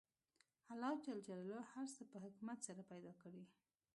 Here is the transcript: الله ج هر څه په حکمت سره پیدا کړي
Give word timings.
الله 0.73 0.93
ج 1.25 1.29
هر 1.73 1.87
څه 1.95 2.03
په 2.11 2.17
حکمت 2.25 2.57
سره 2.67 2.81
پیدا 2.91 3.13
کړي 3.21 3.43